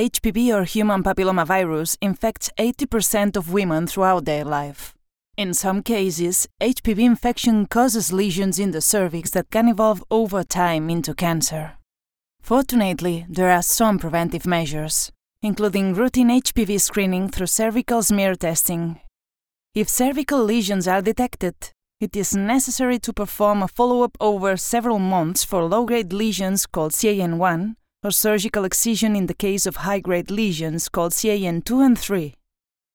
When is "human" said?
0.64-1.02